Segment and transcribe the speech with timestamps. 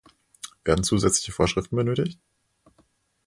[0.65, 2.17] Werden zusätzliche Vorschriften benötigt?